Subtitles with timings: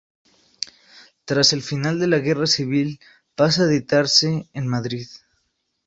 [1.25, 2.99] Tras el final de la guerra civil,
[3.35, 5.07] pasa a editarse en Madrid.